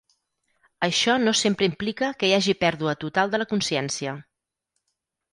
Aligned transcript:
Això 0.85 1.17
no 1.25 1.33
sempre 1.41 1.67
implica 1.69 2.09
que 2.23 2.29
hi 2.31 2.33
hagi 2.37 2.55
pèrdua 2.63 2.95
total 3.03 3.33
de 3.35 3.41
la 3.43 3.47
consciència. 3.53 4.15